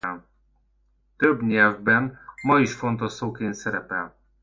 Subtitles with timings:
[1.17, 4.15] Több nyelvben ma is fontos szóként szerepel.